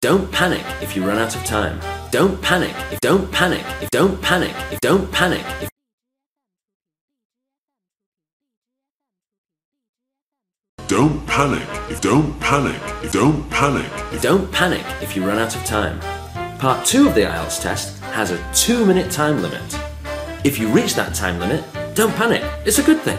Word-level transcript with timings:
Don't 0.00 0.30
panic 0.30 0.64
if 0.80 0.94
you 0.94 1.04
run 1.04 1.18
out 1.18 1.34
of 1.34 1.44
time. 1.44 1.80
Don't 2.12 2.40
panic 2.40 2.72
if 2.92 3.00
don't 3.00 3.32
panic 3.32 3.64
if 3.82 3.90
don't 3.90 4.22
panic 4.22 4.54
if 4.70 4.78
don't 4.78 5.10
panic 5.10 5.44
if 5.60 5.68
Don't 10.86 11.26
panic 11.26 11.66
if 11.90 12.00
don't 12.00 12.38
panic 12.38 12.80
if 13.02 13.10
don't 13.10 13.50
panic 13.50 13.90
if 14.12 14.22
don't 14.22 14.52
panic 14.52 14.86
if 15.02 15.16
you 15.16 15.26
run 15.26 15.40
out 15.40 15.56
of 15.56 15.64
time. 15.64 15.98
Part 16.60 16.86
2 16.86 17.08
of 17.08 17.16
the 17.16 17.22
IELTS 17.22 17.60
test 17.60 18.00
has 18.04 18.30
a 18.30 18.38
2 18.54 18.86
minute 18.86 19.10
time 19.10 19.42
limit. 19.42 19.80
If 20.44 20.60
you 20.60 20.68
reach 20.68 20.94
that 20.94 21.12
time 21.12 21.40
limit, 21.40 21.64
don't 21.96 22.14
panic. 22.14 22.44
It's 22.64 22.78
a 22.78 22.84
good 22.84 23.00
thing. 23.00 23.18